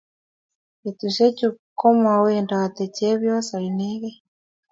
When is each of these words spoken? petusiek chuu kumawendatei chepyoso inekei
petusiek 0.81 1.33
chuu 1.37 1.57
kumawendatei 1.79 2.93
chepyoso 2.95 3.55
inekei 3.67 4.17